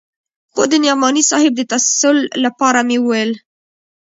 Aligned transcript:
خو 0.53 0.61
د 0.71 0.73
نعماني 0.83 1.23
صاحب 1.29 1.51
د 1.55 1.61
تسل 1.71 2.17
لپاره 2.45 2.79
مې 2.87 2.97
وويل. 3.01 3.31